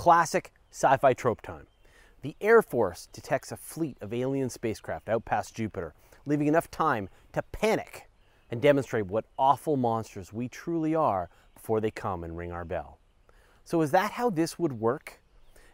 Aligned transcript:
classic 0.00 0.50
sci 0.70 0.96
fi 0.96 1.12
trope 1.12 1.42
time. 1.42 1.66
The 2.22 2.34
Air 2.40 2.62
Force 2.62 3.06
detects 3.12 3.52
a 3.52 3.56
fleet 3.58 3.98
of 4.00 4.14
alien 4.14 4.48
spacecraft 4.48 5.10
out 5.10 5.26
past 5.26 5.54
Jupiter, 5.54 5.92
leaving 6.24 6.46
enough 6.46 6.70
time 6.70 7.10
to 7.34 7.42
panic 7.52 8.08
and 8.50 8.62
demonstrate 8.62 9.08
what 9.08 9.26
awful 9.38 9.76
monsters 9.76 10.32
we 10.32 10.48
truly 10.48 10.94
are 10.94 11.28
before 11.52 11.82
they 11.82 11.90
come 11.90 12.24
and 12.24 12.38
ring 12.38 12.50
our 12.50 12.64
bell. 12.64 12.98
So, 13.62 13.82
is 13.82 13.90
that 13.90 14.12
how 14.12 14.30
this 14.30 14.58
would 14.58 14.80
work? 14.80 15.20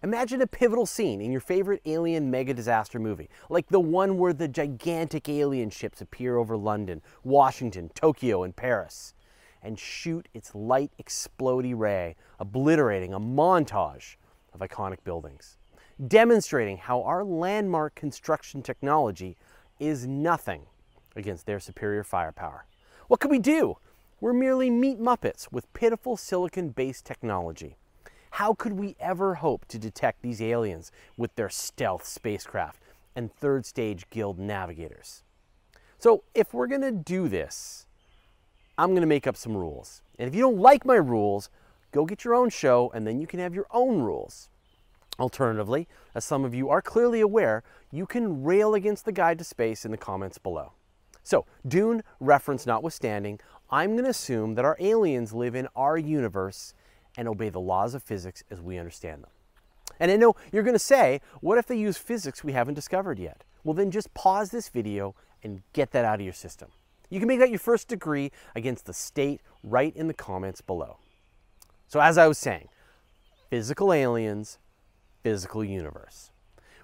Imagine 0.02 0.42
a 0.42 0.48
pivotal 0.48 0.86
scene 0.86 1.20
in 1.20 1.30
your 1.30 1.40
favorite 1.40 1.80
alien 1.86 2.28
mega 2.28 2.52
disaster 2.52 2.98
movie, 2.98 3.30
like 3.48 3.68
the 3.68 3.78
one 3.78 4.18
where 4.18 4.32
the 4.32 4.48
gigantic 4.48 5.28
alien 5.28 5.70
ships 5.70 6.00
appear 6.00 6.36
over 6.36 6.56
London, 6.56 7.00
Washington, 7.22 7.90
Tokyo, 7.94 8.42
and 8.42 8.56
Paris, 8.56 9.14
and 9.66 9.78
shoot 9.78 10.28
its 10.32 10.54
light 10.54 10.92
explodey 11.02 11.76
ray, 11.76 12.16
obliterating 12.38 13.12
a 13.12 13.20
montage 13.20 14.16
of 14.54 14.60
iconic 14.60 15.04
buildings 15.04 15.58
demonstrating 16.08 16.76
how 16.76 17.02
our 17.02 17.24
landmark 17.24 17.94
construction 17.94 18.62
technology 18.62 19.36
is 19.78 20.06
nothing 20.06 20.62
against 21.14 21.46
their 21.46 21.60
superior 21.60 22.04
firepower. 22.04 22.66
What 23.08 23.20
could 23.20 23.30
we 23.30 23.38
do? 23.38 23.78
We're 24.20 24.32
merely 24.32 24.70
meat 24.70 25.00
muppets 25.00 25.50
with 25.50 25.72
pitiful 25.72 26.16
silicon 26.16 26.70
based 26.70 27.04
technology. 27.04 27.76
How 28.32 28.52
could 28.52 28.74
we 28.74 28.96
ever 29.00 29.36
hope 29.36 29.64
to 29.66 29.78
detect 29.78 30.20
these 30.20 30.42
aliens 30.42 30.92
with 31.16 31.34
their 31.36 31.48
stealth 31.48 32.04
spacecraft 32.04 32.82
and 33.14 33.32
third 33.32 33.64
stage 33.64 34.08
guild 34.10 34.38
navigators? 34.38 35.22
So, 35.98 36.24
if 36.34 36.52
we're 36.52 36.66
gonna 36.66 36.92
do 36.92 37.28
this, 37.28 37.85
I'm 38.78 38.94
gonna 38.94 39.06
make 39.06 39.26
up 39.26 39.36
some 39.36 39.56
rules. 39.56 40.02
And 40.18 40.28
if 40.28 40.34
you 40.34 40.42
don't 40.42 40.58
like 40.58 40.84
my 40.84 40.96
rules, 40.96 41.50
go 41.92 42.04
get 42.04 42.24
your 42.24 42.34
own 42.34 42.50
show 42.50 42.90
and 42.94 43.06
then 43.06 43.20
you 43.20 43.26
can 43.26 43.40
have 43.40 43.54
your 43.54 43.66
own 43.70 44.00
rules. 44.00 44.48
Alternatively, 45.18 45.88
as 46.14 46.24
some 46.24 46.44
of 46.44 46.54
you 46.54 46.68
are 46.68 46.82
clearly 46.82 47.20
aware, 47.20 47.62
you 47.90 48.06
can 48.06 48.44
rail 48.44 48.74
against 48.74 49.06
the 49.06 49.12
guide 49.12 49.38
to 49.38 49.44
space 49.44 49.84
in 49.84 49.90
the 49.90 49.96
comments 49.96 50.36
below. 50.36 50.72
So, 51.22 51.46
Dune 51.66 52.02
reference 52.20 52.66
notwithstanding, 52.66 53.40
I'm 53.70 53.92
going 53.92 54.04
to 54.04 54.10
assume 54.10 54.54
that 54.54 54.64
our 54.64 54.76
aliens 54.78 55.32
live 55.32 55.56
in 55.56 55.66
our 55.74 55.98
universe 55.98 56.74
and 57.16 57.26
obey 57.26 57.48
the 57.48 57.60
laws 57.60 57.94
of 57.94 58.02
physics 58.02 58.44
as 58.50 58.60
we 58.60 58.78
understand 58.78 59.24
them. 59.24 59.30
And 59.98 60.10
I 60.10 60.16
know 60.16 60.36
you're 60.52 60.62
going 60.62 60.74
to 60.74 60.78
say, 60.78 61.20
what 61.40 61.58
if 61.58 61.66
they 61.66 61.76
use 61.76 61.96
physics 61.96 62.44
we 62.44 62.52
haven't 62.52 62.74
discovered 62.74 63.18
yet? 63.18 63.42
Well, 63.64 63.74
then 63.74 63.90
just 63.90 64.12
pause 64.14 64.50
this 64.50 64.68
video 64.68 65.14
and 65.42 65.62
get 65.72 65.90
that 65.92 66.04
out 66.04 66.20
of 66.20 66.24
your 66.24 66.32
system. 66.34 66.68
You 67.08 67.18
can 67.18 67.28
make 67.28 67.38
that 67.40 67.50
your 67.50 67.58
first 67.58 67.88
degree 67.88 68.32
against 68.54 68.86
the 68.86 68.92
state 68.92 69.40
right 69.62 69.94
in 69.96 70.08
the 70.08 70.14
comments 70.14 70.60
below. 70.60 70.98
So, 71.88 72.00
as 72.00 72.18
I 72.18 72.26
was 72.26 72.38
saying, 72.38 72.68
physical 73.50 73.92
aliens 73.92 74.58
physical 75.26 75.64
universe. 75.64 76.30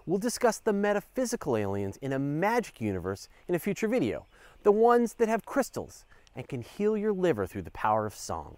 We'll 0.05 0.19
discuss 0.19 0.59
the 0.59 0.73
metaphysical 0.73 1.57
aliens 1.57 1.97
in 1.99 2.13
a 2.13 2.19
magic 2.19 2.81
universe 2.81 3.29
in 3.47 3.55
a 3.55 3.59
future 3.61 3.87
video, 3.87 4.27
the 4.65 4.73
ones 4.73 5.15
that 5.15 5.29
have 5.29 5.45
crystals 5.45 6.07
and 6.35 6.49
can 6.49 6.61
heal 6.61 6.97
your 6.97 7.13
liver 7.13 7.47
through 7.47 7.63
the 7.63 7.71
power 7.71 8.05
of 8.05 8.17
song. 8.17 8.57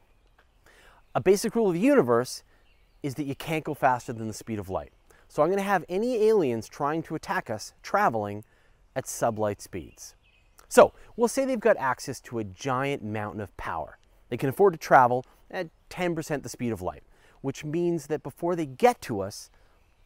A 1.14 1.20
basic 1.20 1.54
rule 1.54 1.68
of 1.68 1.74
the 1.74 1.80
universe 1.80 2.44
is 3.02 3.16
that 3.16 3.26
you 3.26 3.34
can't 3.34 3.62
go 3.62 3.74
faster 3.74 4.14
than 4.14 4.26
the 4.26 4.32
speed 4.32 4.58
of 4.58 4.70
light. 4.70 4.94
So 5.28 5.42
I'm 5.42 5.50
going 5.50 5.58
to 5.58 5.64
have 5.64 5.84
any 5.86 6.28
aliens 6.28 6.66
trying 6.66 7.02
to 7.02 7.14
attack 7.14 7.50
us 7.50 7.74
traveling 7.82 8.42
at 8.96 9.04
sublight 9.04 9.60
speeds. 9.60 10.14
So 10.74 10.92
we'll 11.16 11.28
say 11.28 11.44
they've 11.44 11.60
got 11.60 11.76
access 11.76 12.18
to 12.22 12.40
a 12.40 12.42
giant 12.42 13.04
mountain 13.04 13.40
of 13.40 13.56
power. 13.56 13.96
They 14.28 14.36
can 14.36 14.48
afford 14.48 14.72
to 14.72 14.76
travel 14.76 15.24
at 15.48 15.68
10% 15.88 16.42
the 16.42 16.48
speed 16.48 16.72
of 16.72 16.82
light, 16.82 17.04
which 17.42 17.64
means 17.64 18.08
that 18.08 18.24
before 18.24 18.56
they 18.56 18.66
get 18.66 19.00
to 19.02 19.20
us, 19.20 19.50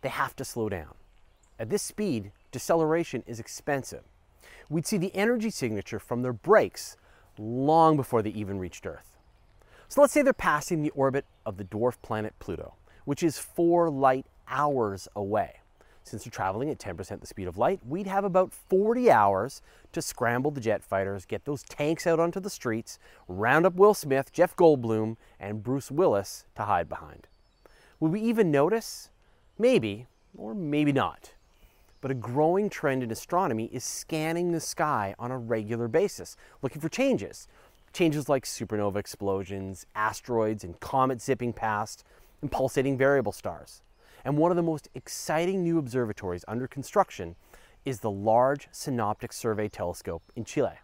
they 0.03 0.11
have 0.11 0.37
to 0.37 0.45
slow 0.45 0.69
down. 0.69 0.93
At 1.59 1.71
this 1.71 1.83
speed, 1.83 2.33
deceleration 2.53 3.25
is 3.27 3.41
expensive. 3.41 4.03
We'd 4.69 4.87
see 4.87 4.99
the 4.99 5.15
energy 5.17 5.49
signature 5.49 5.99
from 5.99 6.21
their 6.21 6.35
brakes 6.35 6.99
long 7.39 7.97
before 7.97 8.21
they 8.21 8.29
even 8.29 8.59
reached 8.59 8.85
Earth. 8.85 9.17
So 9.89 10.03
let's 10.03 10.13
say 10.13 10.21
they're 10.21 10.35
passing 10.35 10.83
the 10.83 10.91
orbit 10.91 11.25
of 11.47 11.57
the 11.57 11.65
dwarf 11.65 11.95
planet 12.03 12.35
Pluto, 12.41 12.75
which 13.07 13.23
is 13.23 13.39
four 13.39 13.89
light 13.89 14.27
hours 14.47 15.09
away. 15.17 15.61
Since 16.09 16.25
they're 16.25 16.31
traveling 16.31 16.71
at 16.71 16.79
10% 16.79 17.21
the 17.21 17.27
speed 17.27 17.49
of 17.49 17.59
light, 17.59 17.81
we'd 17.87 18.07
have 18.07 18.25
about 18.25 18.51
40 18.51 19.11
hours 19.11 19.61
to 19.93 20.01
scramble 20.01 20.51
the 20.51 20.61
jet 20.61 20.83
fighters, 20.83 21.27
get 21.27 21.45
those 21.45 21.63
tanks 21.65 22.07
out 22.07 22.19
onto 22.19 22.41
the 22.41 22.49
streets, 22.49 22.99
round 23.29 23.67
up 23.67 23.75
Will 23.75 23.93
Smith, 23.93 24.33
Jeff 24.33 24.57
Goldblum, 24.57 25.19
and 25.39 25.63
Bruce 25.63 25.91
Willis 25.91 26.47
to 26.57 26.63
hide 26.63 26.89
behind. 26.89 27.27
Would 28.01 28.13
we 28.13 28.23
even 28.23 28.51
notice? 28.51 29.11
Maybe, 29.59 30.07
or 30.35 30.55
maybe 30.55 30.93
not. 30.93 31.35
But 32.01 32.11
a 32.11 32.15
growing 32.15 32.71
trend 32.71 33.03
in 33.03 33.11
astronomy 33.11 33.67
is 33.67 33.85
scanning 33.85 34.53
the 34.53 34.61
sky 34.61 35.15
on 35.19 35.31
a 35.31 35.37
regular 35.37 35.89
basis, 35.89 36.39
looking 36.63 36.81
for 36.81 36.89
changes. 36.89 37.49
Changes 37.93 38.31
like 38.31 38.47
supernova 38.47 38.97
explosions, 38.97 39.85
asteroids, 39.95 40.65
and 40.65 40.81
comets 40.81 41.27
zipping 41.27 41.53
past, 41.53 42.03
and 42.41 42.51
pulsating 42.51 42.97
variable 42.97 43.33
stars. 43.33 43.83
And 44.29 44.37
one 44.37 44.51
of 44.53 44.59
the 44.59 44.63
most 44.63 44.91
exciting 44.95 45.63
new 45.63 45.79
observatories 45.79 46.45
under 46.47 46.69
construction 46.69 47.35
is 47.87 48.01
the 48.01 48.11
Large 48.11 48.69
Synoptic 48.73 49.33
Survey 49.33 49.71
Telescope 49.71 50.23
in 50.37 50.45
Chile. 50.45 50.81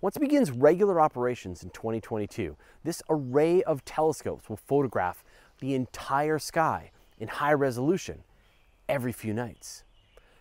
Once 0.00 0.16
it 0.16 0.18
begins 0.18 0.50
regular 0.50 1.00
operations 1.00 1.62
in 1.62 1.70
2022, 1.70 2.56
this 2.82 3.00
array 3.08 3.62
of 3.62 3.84
telescopes 3.84 4.48
will 4.48 4.56
photograph 4.56 5.22
the 5.60 5.74
entire 5.74 6.40
sky 6.40 6.90
in 7.20 7.28
high 7.28 7.52
resolution 7.52 8.24
every 8.88 9.12
few 9.12 9.32
nights. 9.32 9.84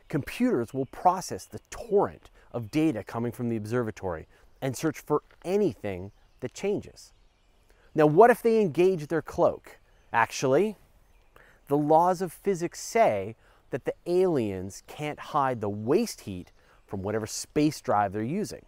Computers 0.08 0.74
will 0.74 0.88
process 0.88 1.46
the 1.46 1.60
torrent 1.70 2.32
of 2.54 2.72
data 2.72 3.04
coming 3.04 3.32
from 3.32 3.50
the 3.50 3.56
observatory 3.56 4.28
and 4.64 4.76
search 4.76 5.00
for 5.00 5.22
anything 5.46 6.12
that 6.40 6.56
changes. 6.56 7.14
Now, 7.94 8.08
what 8.08 8.32
if 8.32 8.42
they 8.42 8.60
engage 8.60 9.10
their 9.10 9.22
cloak? 9.22 9.78
Actually, 10.12 10.76
the 11.72 11.78
laws 11.78 12.22
of 12.22 12.34
physics 12.34 12.82
say 12.82 13.34
that 13.70 13.86
the 13.86 13.94
aliens 14.06 14.84
can't 14.88 15.18
hide 15.18 15.62
the 15.62 15.70
waste 15.70 16.22
heat 16.22 16.52
from 16.86 17.02
whatever 17.02 17.26
space 17.26 17.80
drive 17.80 18.12
they're 18.12 18.22
using. 18.22 18.66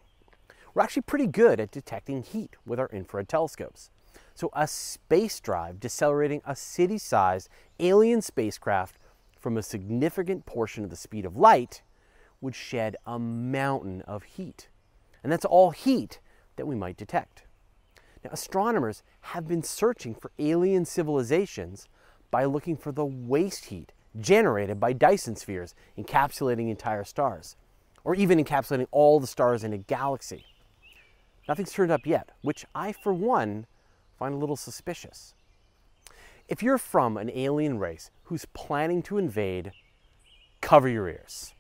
We're 0.73 0.83
actually 0.83 1.01
pretty 1.01 1.27
good 1.27 1.59
at 1.59 1.69
detecting 1.69 2.23
heat 2.23 2.55
with 2.65 2.79
our 2.79 2.89
infrared 2.93 3.27
telescopes. 3.27 3.89
So, 4.33 4.49
a 4.53 4.67
space 4.67 5.41
drive 5.41 5.81
decelerating 5.81 6.41
a 6.45 6.55
city 6.55 6.97
sized 6.97 7.49
alien 7.77 8.21
spacecraft 8.21 8.97
from 9.37 9.57
a 9.57 9.63
significant 9.63 10.45
portion 10.45 10.85
of 10.85 10.89
the 10.89 10.95
speed 10.95 11.25
of 11.25 11.35
light 11.35 11.83
would 12.39 12.55
shed 12.55 12.95
a 13.05 13.19
mountain 13.19 14.01
of 14.03 14.23
heat. 14.23 14.69
And 15.21 15.29
that's 15.29 15.43
all 15.43 15.71
heat 15.71 16.21
that 16.55 16.67
we 16.67 16.75
might 16.75 16.95
detect. 16.95 17.43
Now, 18.23 18.29
astronomers 18.31 19.03
have 19.19 19.45
been 19.45 19.61
searching 19.61 20.15
for 20.15 20.31
alien 20.39 20.85
civilizations 20.85 21.89
by 22.33 22.45
looking 22.45 22.75
for 22.75 22.91
the 22.91 23.05
waste 23.05 23.66
heat 23.66 23.91
generated 24.19 24.79
by 24.79 24.91
Dyson 24.91 25.35
spheres 25.35 25.75
encapsulating 25.95 26.67
entire 26.67 27.03
stars, 27.03 27.55
or 28.03 28.16
even 28.16 28.44
encapsulating 28.44 28.88
all 28.89 29.19
the 29.19 29.27
stars 29.27 29.63
in 29.63 29.71
a 29.71 29.77
galaxy. 29.77 30.44
Nothing's 31.47 31.71
turned 31.71 31.91
up 31.91 32.07
yet, 32.07 32.31
which 32.41 32.66
I, 32.73 32.91
for 32.91 33.13
one, 33.13 33.67
find 34.17 34.33
a 34.33 34.38
little 34.38 34.55
suspicious. 34.55 35.35
If 36.47 36.63
you're 36.63 36.79
from 36.79 37.17
an 37.17 37.29
alien 37.29 37.77
race 37.77 38.09
who's 38.23 38.45
planning 38.45 39.03
to 39.03 39.19
invade, 39.19 39.71
cover 40.59 40.89
your 40.89 41.07
ears. 41.07 41.53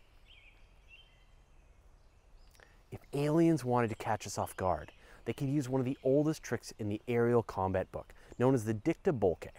If 2.91 3.01
aliens 3.13 3.63
wanted 3.63 3.91
to 3.91 3.95
catch 3.95 4.25
us 4.25 4.39
off 4.39 4.57
guard, 4.57 4.91
they 5.25 5.33
could 5.33 5.49
use 5.49 5.69
one 5.69 5.81
of 5.81 5.85
the 5.85 5.99
oldest 6.03 6.41
tricks 6.41 6.73
in 6.79 6.89
the 6.89 7.01
aerial 7.07 7.43
combat 7.43 7.91
book, 7.91 8.11
known 8.39 8.55
as 8.55 8.65
the 8.65 8.73
dicta 8.73 9.13
Boelcke. 9.13 9.49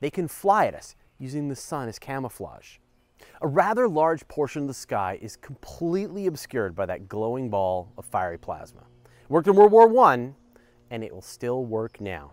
They 0.00 0.10
can 0.10 0.28
fly 0.28 0.66
at 0.66 0.74
us 0.74 0.96
using 1.18 1.48
the 1.48 1.56
sun 1.56 1.88
as 1.88 1.98
camouflage. 1.98 2.78
A 3.42 3.46
rather 3.46 3.86
large 3.88 4.26
portion 4.28 4.62
of 4.62 4.68
the 4.68 4.74
sky 4.74 5.18
is 5.20 5.36
completely 5.36 6.26
obscured 6.26 6.74
by 6.74 6.86
that 6.86 7.08
glowing 7.08 7.50
ball 7.50 7.92
of 7.98 8.06
fiery 8.06 8.38
plasma. 8.38 8.80
It 9.04 9.30
worked 9.30 9.46
in 9.46 9.54
World 9.54 9.72
War 9.72 10.04
I, 10.06 10.32
and 10.90 11.04
it 11.04 11.12
will 11.12 11.22
still 11.22 11.64
work 11.64 12.00
now. 12.00 12.32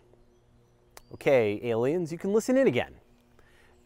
Okay, 1.13 1.59
aliens, 1.63 2.11
you 2.11 2.17
can 2.17 2.33
listen 2.33 2.57
in 2.57 2.67
again. 2.67 2.95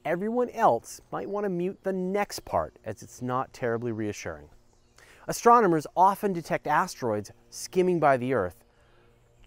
Everyone 0.05 0.49
else 0.49 1.01
might 1.11 1.29
want 1.29 1.45
to 1.45 1.49
mute 1.49 1.79
the 1.83 1.93
next 1.93 2.45
part 2.45 2.77
as 2.83 3.03
it's 3.03 3.21
not 3.21 3.53
terribly 3.53 3.91
reassuring. 3.91 4.49
Astronomers 5.27 5.85
often 5.95 6.33
detect 6.33 6.65
asteroids 6.65 7.31
skimming 7.51 7.99
by 7.99 8.17
the 8.17 8.33
Earth 8.33 8.63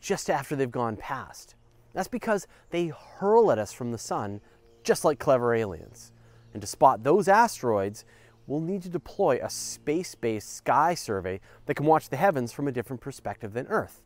just 0.00 0.31
after 0.31 0.55
they've 0.55 0.70
gone 0.70 0.97
past. 0.97 1.56
That's 1.94 2.08
because 2.08 2.46
they 2.70 2.88
hurl 2.88 3.50
at 3.50 3.58
us 3.58 3.73
from 3.73 3.93
the 3.93 3.99
sun 3.99 4.41
just 4.82 5.05
like 5.05 5.19
clever 5.19 5.55
aliens. 5.55 6.12
And 6.52 6.61
to 6.61 6.67
spot 6.67 7.02
those 7.02 7.26
asteroids, 7.26 8.05
we'll 8.46 8.61
need 8.61 8.82
to 8.82 8.91
deploy 8.91 9.41
a 9.43 9.49
space 9.49 10.14
based 10.14 10.55
sky 10.55 10.94
survey 10.94 11.41
that 11.67 11.75
can 11.75 11.87
watch 11.87 12.11
the 12.11 12.17
heavens 12.17 12.52
from 12.52 12.69
a 12.69 12.73
different 12.73 13.00
perspective 13.00 13.55
than 13.55 13.67
Earth. 13.69 14.02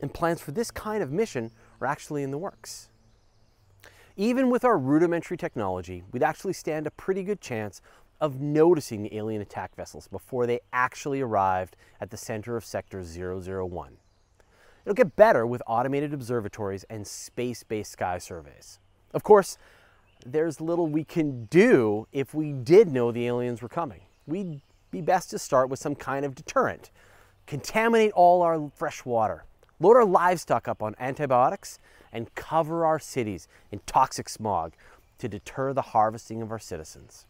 And 0.00 0.14
plans 0.14 0.40
for 0.40 0.52
this 0.52 0.70
kind 0.70 1.02
of 1.02 1.12
mission 1.12 1.50
are 1.80 1.86
actually 1.86 2.22
in 2.22 2.30
the 2.30 2.38
works. 2.38 2.88
Even 4.16 4.48
with 4.48 4.64
our 4.64 4.78
rudimentary 4.78 5.36
technology, 5.36 6.02
we'd 6.10 6.22
actually 6.22 6.54
stand 6.54 6.86
a 6.86 6.90
pretty 6.90 7.22
good 7.22 7.40
chance 7.40 7.82
of 8.20 8.40
noticing 8.40 9.02
the 9.02 9.14
alien 9.14 9.42
attack 9.42 9.74
vessels 9.76 10.08
before 10.08 10.46
they 10.46 10.60
actually 10.72 11.20
arrived 11.20 11.76
at 12.00 12.10
the 12.10 12.16
center 12.16 12.56
of 12.56 12.64
Sector 12.64 13.02
001. 13.02 13.98
It'll 14.86 14.94
get 14.94 15.16
better 15.16 15.44
with 15.44 15.62
automated 15.66 16.14
observatories 16.14 16.84
and 16.84 17.04
space 17.04 17.64
based 17.64 17.90
sky 17.90 18.18
surveys. 18.18 18.78
Of 19.12 19.24
course, 19.24 19.58
there's 20.24 20.60
little 20.60 20.86
we 20.86 21.02
can 21.02 21.46
do 21.46 22.06
if 22.12 22.32
we 22.32 22.52
did 22.52 22.88
know 22.88 23.10
the 23.10 23.26
aliens 23.26 23.60
were 23.60 23.68
coming. 23.68 24.02
We'd 24.28 24.60
be 24.92 25.00
best 25.00 25.30
to 25.30 25.40
start 25.40 25.68
with 25.68 25.80
some 25.80 25.96
kind 25.96 26.24
of 26.24 26.36
deterrent. 26.36 26.92
Contaminate 27.48 28.12
all 28.12 28.42
our 28.42 28.70
fresh 28.76 29.04
water, 29.04 29.44
load 29.80 29.96
our 29.96 30.04
livestock 30.04 30.68
up 30.68 30.84
on 30.84 30.94
antibiotics, 31.00 31.80
and 32.12 32.32
cover 32.36 32.86
our 32.86 33.00
cities 33.00 33.48
in 33.72 33.80
toxic 33.86 34.28
smog 34.28 34.74
to 35.18 35.28
deter 35.28 35.72
the 35.72 35.82
harvesting 35.82 36.42
of 36.42 36.52
our 36.52 36.60
citizens. 36.60 37.26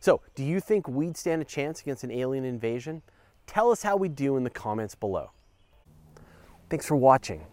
So, 0.00 0.22
do 0.34 0.42
you 0.42 0.58
think 0.58 0.88
we'd 0.88 1.16
stand 1.16 1.40
a 1.40 1.44
chance 1.44 1.80
against 1.80 2.02
an 2.02 2.10
alien 2.10 2.44
invasion? 2.44 3.02
Tell 3.46 3.70
us 3.70 3.84
how 3.84 3.96
we 3.96 4.08
do 4.08 4.36
in 4.36 4.42
the 4.42 4.50
comments 4.50 4.96
below. 4.96 5.30
Thanks 6.70 6.86
for 6.86 6.96
watching. 6.96 7.46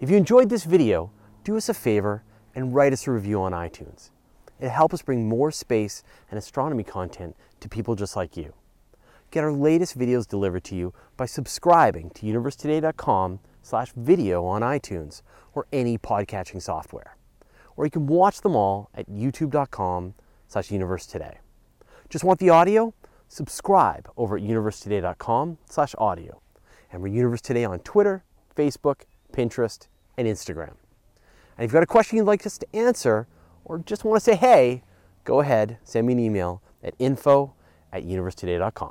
If 0.00 0.10
you 0.10 0.16
enjoyed 0.16 0.48
this 0.48 0.64
video, 0.64 1.10
do 1.44 1.56
us 1.56 1.68
a 1.68 1.74
favor 1.74 2.24
and 2.54 2.74
write 2.74 2.92
us 2.92 3.06
a 3.06 3.12
review 3.12 3.40
on 3.40 3.52
iTunes. 3.52 4.10
It'll 4.58 4.70
help 4.70 4.92
us 4.92 5.02
bring 5.02 5.28
more 5.28 5.50
space 5.52 6.02
and 6.30 6.38
astronomy 6.38 6.82
content 6.82 7.36
to 7.60 7.68
people 7.68 7.94
just 7.94 8.16
like 8.16 8.36
you. 8.36 8.54
Get 9.30 9.44
our 9.44 9.52
latest 9.52 9.98
videos 9.98 10.26
delivered 10.26 10.64
to 10.64 10.74
you 10.74 10.94
by 11.16 11.26
subscribing 11.26 12.10
to 12.10 12.26
universetoday.com 12.26 13.40
slash 13.62 13.92
video 13.94 14.44
on 14.44 14.62
iTunes 14.62 15.22
or 15.54 15.66
any 15.72 15.98
podcatching 15.98 16.62
software. 16.62 17.16
Or 17.76 17.84
you 17.84 17.90
can 17.90 18.06
watch 18.06 18.40
them 18.40 18.56
all 18.56 18.90
at 18.94 19.08
youtube.com 19.08 20.14
slash 20.48 20.68
universetoday. 20.68 21.36
Just 22.08 22.24
want 22.24 22.40
the 22.40 22.50
audio? 22.50 22.94
Subscribe 23.28 24.08
over 24.16 24.36
at 24.36 24.42
universetoday.com 24.42 25.58
slash 25.68 25.94
audio. 25.98 26.40
And 26.92 27.02
we're 27.02 27.08
Universe 27.08 27.40
Today 27.40 27.64
on 27.64 27.80
Twitter, 27.80 28.24
Facebook, 28.56 29.02
Pinterest, 29.32 29.86
and 30.16 30.26
Instagram. 30.26 30.74
And 31.56 31.64
if 31.64 31.64
you've 31.64 31.72
got 31.72 31.82
a 31.82 31.86
question 31.86 32.16
you'd 32.18 32.24
like 32.24 32.44
us 32.46 32.58
to 32.58 32.76
answer 32.76 33.26
or 33.64 33.78
just 33.78 34.04
want 34.04 34.16
to 34.16 34.24
say 34.24 34.36
hey, 34.36 34.82
go 35.24 35.40
ahead, 35.40 35.78
send 35.84 36.06
me 36.06 36.12
an 36.14 36.18
email 36.18 36.62
at 36.82 36.94
info 36.98 37.54
at 37.92 38.04
universetoday.com. 38.04 38.84